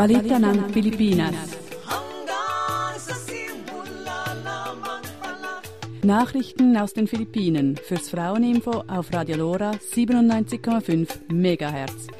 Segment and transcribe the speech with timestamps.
[0.00, 1.60] Balita ng Pilipinas.
[6.00, 12.19] Nachrichten aus den Philippinen fürs Fraueninfo auf Radio Lora 97,5 MHz.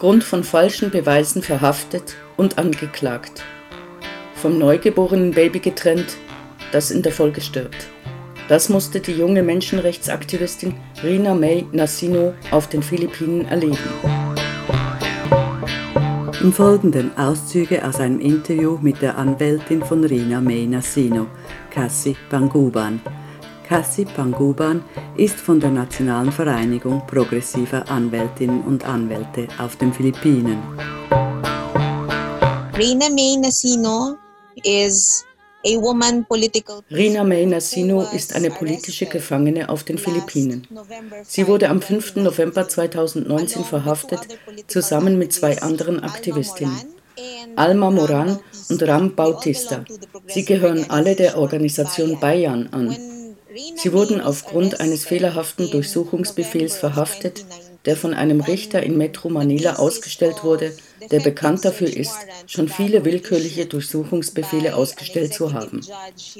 [0.00, 3.42] Aufgrund von falschen Beweisen verhaftet und angeklagt.
[4.32, 6.16] Vom neugeborenen Baby getrennt,
[6.72, 7.86] das in der Folge stirbt.
[8.48, 13.76] Das musste die junge Menschenrechtsaktivistin Rina May Nassino auf den Philippinen erleben.
[16.40, 21.26] Im Folgenden Auszüge aus einem Interview mit der Anwältin von Rina May Nassino,
[21.70, 23.02] Cassie Panguban,
[23.70, 24.82] Cassie Panguban
[25.16, 30.58] ist von der Nationalen Vereinigung progressiver Anwältinnen und Anwälte auf den Philippinen.
[32.76, 34.16] Rina May Nasino
[34.64, 35.24] is
[35.64, 40.66] a woman political Rina May Nasino ist eine politische Gefangene auf den Philippinen.
[41.22, 42.16] Sie wurde am 5.
[42.16, 44.18] November 2019 verhaftet,
[44.66, 46.76] zusammen mit zwei anderen Aktivistinnen.
[47.54, 49.84] Alma Moran und Ram Bautista.
[50.26, 52.96] Sie gehören alle der Organisation Bayan an.
[53.76, 57.44] Sie wurden aufgrund eines fehlerhaften Durchsuchungsbefehls verhaftet,
[57.84, 60.72] der von einem Richter in Metro Manila ausgestellt wurde,
[61.10, 62.14] der bekannt dafür ist,
[62.46, 65.80] schon viele willkürliche Durchsuchungsbefehle ausgestellt zu haben.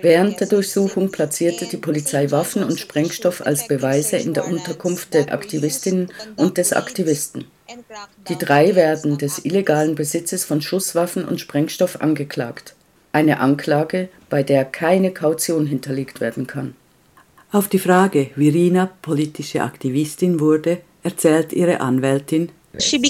[0.00, 5.32] Während der Durchsuchung platzierte die Polizei Waffen und Sprengstoff als Beweise in der Unterkunft der
[5.32, 7.44] Aktivistinnen und des Aktivisten.
[8.28, 12.76] Die drei werden des illegalen Besitzes von Schusswaffen und Sprengstoff angeklagt.
[13.12, 16.74] Eine Anklage, bei der keine Kaution hinterlegt werden kann.
[17.54, 23.00] Auf die Frage, wie Rina politische Aktivistin wurde, erzählt ihre Anwältin, Sie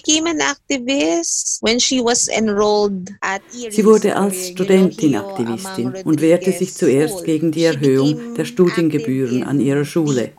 [3.86, 9.86] wurde als Studentin Aktivistin und wehrte sich zuerst gegen die Erhöhung der Studiengebühren an ihrer
[9.86, 10.32] Schule.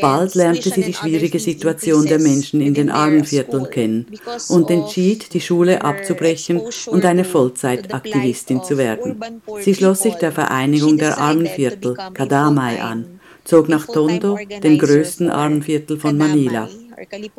[0.00, 4.06] Bald lernte sie die schwierige Situation der Menschen in den Armenvierteln kennen
[4.48, 9.22] und entschied, die Schule abzubrechen und eine Vollzeitaktivistin zu werden.
[9.60, 13.17] Sie schloss sich der Vereinigung der Armenviertel, Kadamai, an
[13.48, 16.68] zog nach Tondo, dem größten Armenviertel von Manila.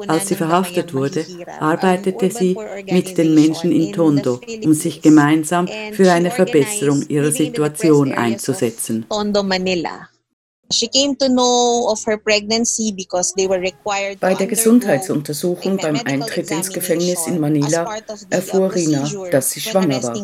[0.07, 1.25] Als sie verhaftet wurde,
[1.59, 2.57] arbeitete sie
[2.89, 9.05] mit den Menschen in Tondo, um sich gemeinsam für eine Verbesserung ihrer Situation einzusetzen.
[14.19, 17.97] Bei der Gesundheitsuntersuchung beim Eintritt ins Gefängnis in Manila
[18.29, 20.15] erfuhr Rina, dass sie schwanger war.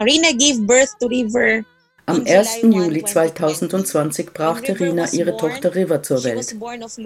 [0.00, 1.64] Rina gave birth to River
[2.08, 2.62] am 1.
[2.62, 6.56] Juli 2020 brachte Rina ihre Tochter River zur Welt.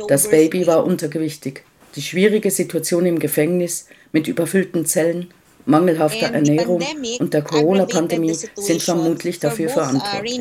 [0.08, 1.64] Das Baby war untergewichtig.
[1.96, 5.34] Die schwierige Situation im Gefängnis mit überfüllten Zellen,
[5.66, 6.82] mangelhafter Ernährung
[7.18, 10.38] und der Corona-Pandemie sind vermutlich dafür verantwortlich.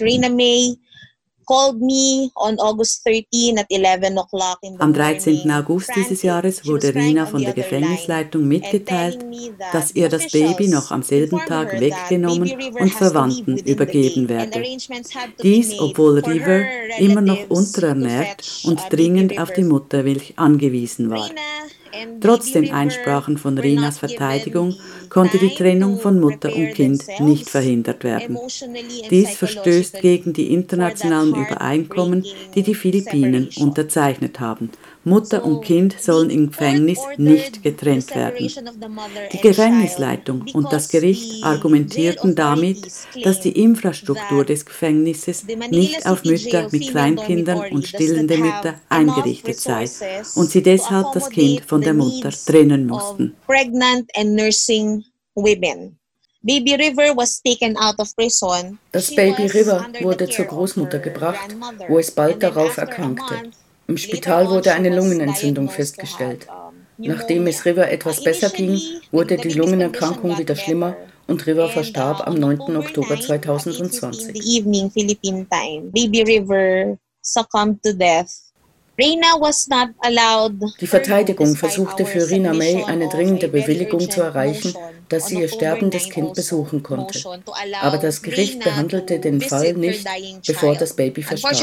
[0.00, 0.76] Rina May
[4.78, 5.50] am 13.
[5.50, 9.24] August dieses Jahres wurde Rina von der Gefängnisleitung mitgeteilt,
[9.72, 14.62] dass ihr das Baby noch am selben Tag weggenommen und Verwandten übergeben werde.
[15.42, 16.64] Dies, obwohl River
[16.98, 21.30] immer noch unterernährt und dringend auf die Muttermilch angewiesen war.
[22.20, 24.74] Trotz den Einsprachen von Rinas Verteidigung
[25.08, 28.38] konnte die Trennung von Mutter und Kind nicht verhindert werden.
[29.10, 34.70] Dies verstößt gegen die internationalen Übereinkommen, die die Philippinen unterzeichnet haben
[35.04, 38.50] Mutter und Kind sollen im Gefängnis nicht getrennt werden.
[39.32, 42.90] Die Gefängnisleitung und das Gericht argumentierten damit,
[43.22, 49.88] dass die Infrastruktur des Gefängnisses nicht auf Mütter mit Kleinkindern und stillende Mütter eingerichtet sei
[50.34, 53.34] und sie deshalb das Kind von der Mutter trennen mussten.
[56.46, 58.78] Baby River was taken out of prison.
[58.92, 61.56] Das Baby River wurde zur Großmutter gebracht,
[61.88, 63.50] wo es bald darauf erkrankte.
[63.86, 66.46] Im Spital wurde eine Lungenentzündung festgestellt.
[66.96, 70.96] Nachdem es River etwas besser ging, wurde die Lungenerkrankung wieder schlimmer
[71.26, 72.76] und River verstarb am 9.
[72.76, 74.36] Oktober 2020.
[80.80, 84.74] die Verteidigung versuchte für Rina May eine dringende Bewilligung zu erreichen,
[85.08, 87.20] dass sie ihr sterbendes Kind besuchen konnte.
[87.80, 90.06] Aber das Gericht behandelte den Fall nicht,
[90.46, 91.54] bevor das Baby verstarb.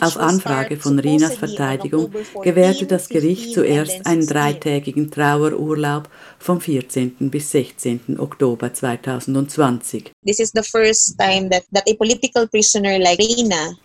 [0.00, 2.10] Auf Anfrage von Rinas Verteidigung
[2.42, 6.08] gewährte das Gericht zuerst einen dreitägigen Trauerurlaub
[6.38, 7.30] vom 14.
[7.30, 8.18] bis 16.
[8.18, 10.13] Oktober 2020.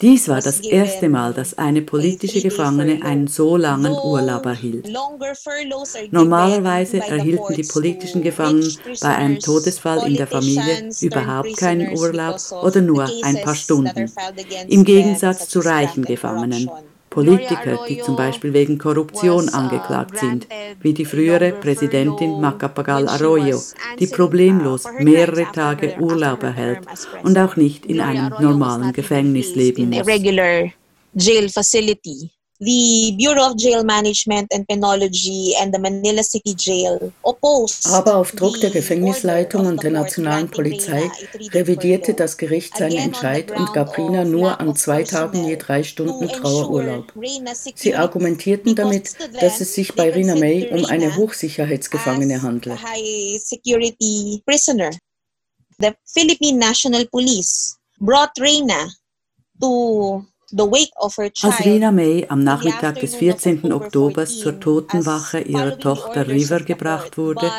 [0.02, 4.88] Dies war das erste Mal, dass eine politische Gefangene einen so langen Urlaub erhielt.
[6.12, 12.82] Normalerweise erhielten die politischen Gefangenen bei einem Todesfall in der Familie überhaupt keinen Urlaub oder
[12.82, 14.10] nur ein paar Stunden,
[14.68, 16.70] im Gegensatz zu reichen Gefangenen.
[17.10, 20.48] Politiker, die zum Beispiel wegen Korruption angeklagt sind,
[20.82, 23.60] wie die frühere Präsidentin Macapagal Arroyo,
[24.00, 26.82] die problemlos mehrere Tage Urlaub erhält
[27.24, 30.08] und auch nicht in einem normalen Gefängnis leben muss.
[32.62, 37.88] The Bureau of Jail Management and Penology and the Manila City Jail opposed.
[37.88, 41.10] Aber auf Druck der Gefängnisleitung und der nationalen Polizei
[41.54, 46.28] revidierte das Gericht seinen Entscheid und gab Rina nur an zwei Tagen je drei Stunden
[46.28, 47.14] Trauerurlaub.
[47.76, 52.78] Sie argumentierten damit, dass es sich bei Rina May um eine Hochsicherheitsgefangene handle.
[55.82, 58.90] The Philippine National Police brought Reina
[59.62, 60.26] to
[61.42, 63.72] als Rina May am Nachmittag des 14.
[63.72, 67.52] Oktobers zur Totenwache ihrer Tochter River gebracht wurde,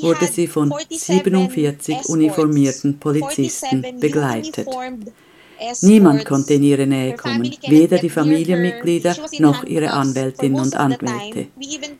[0.00, 4.68] wurde sie von 47 uniformierten Polizisten begleitet.
[5.82, 11.46] Niemand konnte in ihre Nähe kommen, weder die Familienmitglieder noch ihre Anwältinnen und Anwälte.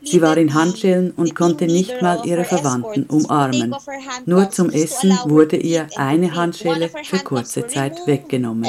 [0.03, 3.73] Sie war in Handschellen und konnte nicht mal ihre Verwandten umarmen.
[4.25, 8.65] Nur zum Essen wurde ihr eine Handschelle für kurze Zeit weggenommen.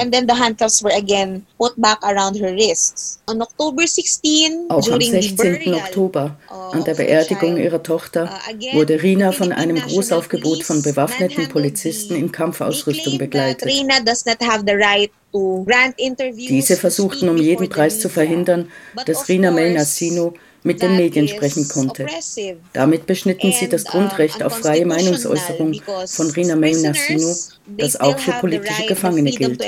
[4.69, 5.75] Auch am 16.
[5.75, 6.37] Oktober,
[6.73, 12.33] an der Beerdigung ihrer Tochter, uh, wurde Rina von einem Großaufgebot von bewaffneten Polizisten in
[12.33, 13.69] Kampfausrüstung begleitet.
[16.49, 18.71] Diese versuchten um jeden Preis zu verhindern,
[19.07, 20.35] dass Rina May Nassino
[20.65, 22.07] mit den Medien sprechen konnte.
[22.73, 25.75] Damit beschnitten sie das uh, Grundrecht auf freie Meinungsäußerung
[26.07, 27.35] von Rina May Nassino,
[27.77, 29.61] das auch für politische Gefangene gilt.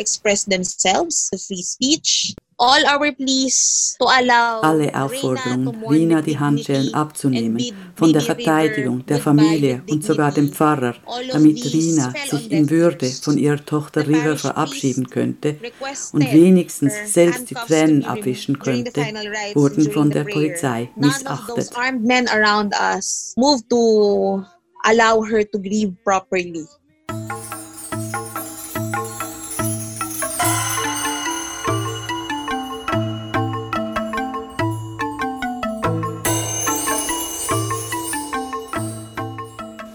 [2.59, 3.01] Alle
[4.95, 7.63] Aufforderungen, Rina die Handschellen abzunehmen,
[7.95, 10.95] von der Verteidigung, der Familie und sogar dem Pfarrer,
[11.31, 15.57] damit Rina sich in Würde von ihrer Tochter River verabschieden könnte
[16.13, 19.03] und wenigstens selbst die Tränen abwischen könnte,
[19.55, 21.71] wurden von der Polizei missachtet.
[24.87, 26.65] allow her to grieve properly.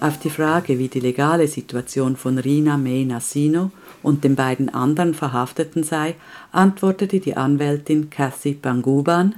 [0.01, 3.69] Auf die Frage, wie die legale Situation von Rina May Nassino
[4.01, 6.15] und den beiden anderen Verhafteten sei,
[6.51, 9.36] antwortete die Anwältin Kathy Panguban,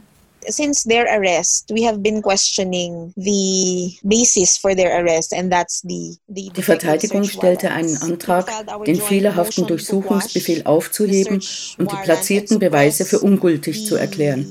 [0.48, 6.18] since their arrest, we have been questioning the basis for their arrest, and that's the,
[6.27, 8.50] the Die Verteidigung stellte einen Antrag,
[8.86, 11.42] den fehlerhaften Durchsuchungsbefehl aufzuheben
[11.77, 14.48] und die platzierten Beweise für ungültig zu erklären.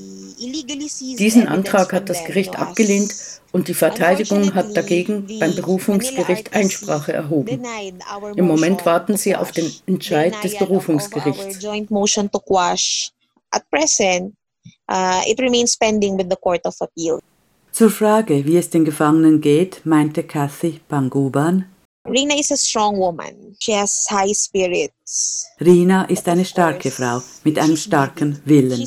[1.17, 3.13] Diesen Antrag hat das Gericht abgelehnt
[3.53, 7.63] und die Verteidigung hat dagegen beim Berufungsgericht Einsprache erhoben.
[8.35, 11.63] Im Moment warten sie auf den Entscheid des Berufungsgerichts.
[17.71, 21.65] Zur Frage, wie es den Gefangenen geht, meinte Kathy Banguban,
[22.05, 23.55] Rina is a strong woman.
[23.59, 25.47] She has high spirits.
[25.61, 28.85] Rina ist eine starke Frau mit einem starken Willen,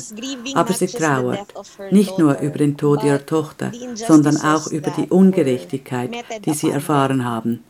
[0.53, 1.51] aber sie trauert
[1.89, 6.11] nicht nur über den Tod ihrer Tochter, sondern auch über die Ungerechtigkeit,
[6.45, 7.63] die sie erfahren haben.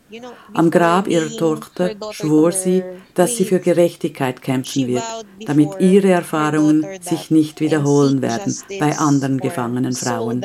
[0.54, 5.04] Am Grab ihrer Tochter schwor sie, dass sie für Gerechtigkeit kämpfen wird,
[5.46, 10.44] damit ihre Erfahrungen sich nicht wiederholen werden bei anderen gefangenen Frauen.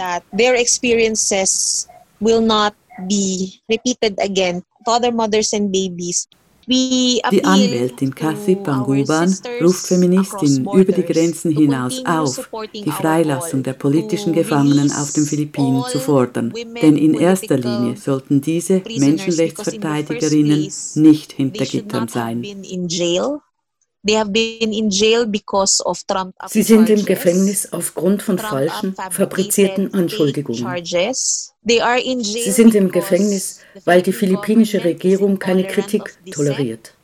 [2.21, 2.75] Will not
[3.09, 6.29] be repeated again father, mothers and babies.
[6.67, 14.33] Die Anwältin Kathy Panguban ruft Feministinnen über die Grenzen hinaus auf, die Freilassung der politischen
[14.33, 16.53] Gefangenen auf den Philippinen zu fordern.
[16.81, 22.45] Denn in erster Linie sollten diese Menschenrechtsverteidigerinnen nicht hinter Gittern sein.
[24.05, 24.15] Sie
[26.63, 30.85] sind im Gefängnis aufgrund von falschen, fabrizierten Anschuldigungen.
[31.65, 36.95] Sie sind im Gefängnis, weil die philippinische Regierung keine Kritik toleriert.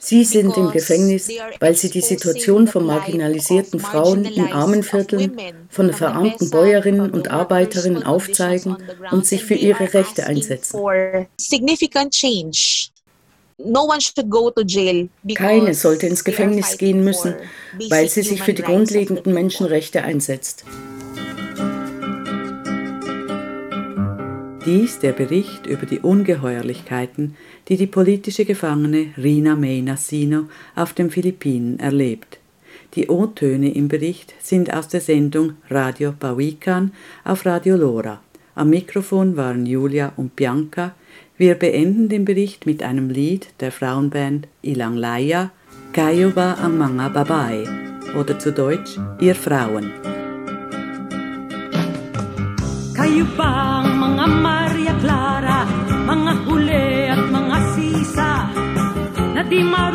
[0.00, 1.28] Sie sind im Gefängnis,
[1.60, 5.38] weil sie die Situation von marginalisierten Frauen in armen Vierteln,
[5.70, 8.76] von verarmten Bäuerinnen und Arbeiterinnen aufzeigen
[9.12, 10.80] und sich für ihre Rechte einsetzen.
[15.34, 17.34] Keine sollte ins Gefängnis gehen müssen,
[17.88, 20.64] weil sie sich für die grundlegenden Menschenrechte einsetzt.
[24.66, 27.36] Dies der Bericht über die Ungeheuerlichkeiten,
[27.68, 32.38] die die politische Gefangene Rina May Nassino auf den Philippinen erlebt.
[32.94, 36.92] Die O-Töne im Bericht sind aus der Sendung Radio Bawikan
[37.24, 38.22] auf Radio Lora.
[38.54, 40.94] Am Mikrofon waren Julia und Bianca.
[41.36, 45.50] Wir beenden den Bericht mit einem Lied der Frauenband Ilang Laya,
[45.90, 47.66] Kayo ba ang mga babae?
[48.14, 49.90] Oder zu Deutsch, ihr Frauen.
[52.94, 55.66] Kayo ba mga Maria Clara,
[56.06, 58.32] mga huli at mga sisa
[59.34, 59.93] na di marunong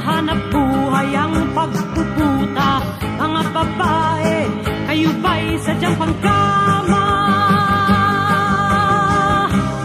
[0.00, 2.70] hanap buhay ang pagpuputa
[3.20, 4.38] Mga babae,
[4.88, 7.06] kayo ba'y sadyang pangkama?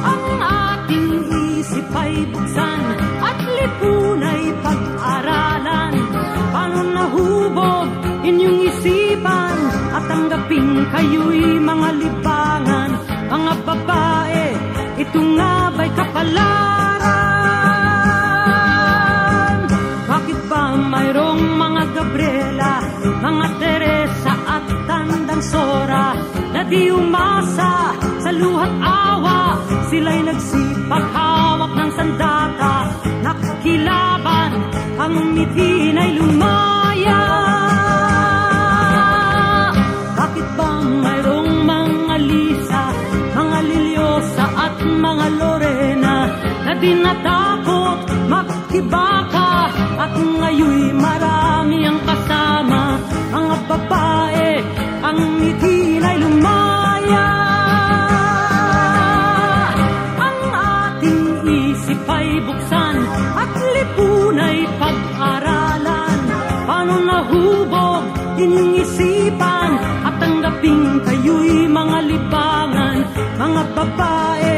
[0.08, 1.10] Ang ating
[1.60, 2.82] isip ay buksan
[3.20, 5.94] At lipunay pag-aralan
[6.56, 7.88] Paano nahubog
[8.24, 9.58] inyong isipan
[9.92, 12.90] At tanggapin kayo'y mga libangan
[13.28, 14.46] Mga babae,
[14.96, 16.55] ito nga ba'y kapalaran?
[26.70, 29.60] Di umasa sa luhat awa?
[29.90, 32.76] Sila'y nagsipag hawak ng sandata,
[33.22, 34.52] nakikilaban,
[34.98, 37.24] ang mitin ay lumaya.
[40.18, 42.84] Bakit ba mayroong mga Lisa,
[43.36, 46.16] mga Liliosa at mga Lorena
[46.66, 47.76] na di natakot
[50.06, 53.00] at ngayoy marami ang kasama
[53.34, 54.52] mga babae
[55.02, 55.85] ang mitin
[64.56, 66.20] lipunay pag-aralan.
[66.66, 68.04] Paano nahubog
[68.40, 69.72] inyong isipan?
[70.08, 72.98] At tanggapin kayo'y mga libangan.
[73.36, 74.56] Mga babae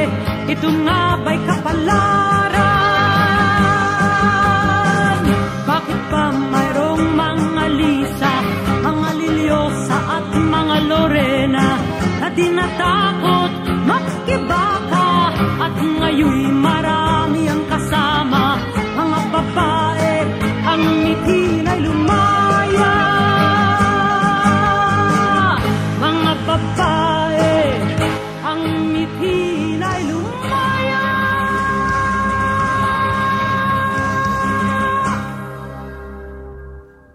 [0.47, 2.55] ito nga ba'y kapalaran?
[5.65, 8.33] Bakit ba mayroong mga Lisa
[8.87, 11.67] mga Liliosa at mga Lorena
[12.23, 13.51] na di natakot
[13.83, 16.86] magkibaka at ngayoy marami
[21.77, 22.06] Hallelujah.